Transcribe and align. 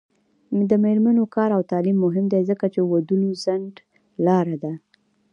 د 0.69 0.71
میرمنو 0.83 1.23
کار 1.35 1.49
او 1.57 1.61
تعلیم 1.71 1.97
مهم 2.05 2.25
دی 2.33 2.41
ځکه 2.49 2.65
چې 2.73 2.79
ودونو 2.91 3.29
ځنډ 3.43 3.73
لاره 4.25 4.55
ده. 4.63 4.73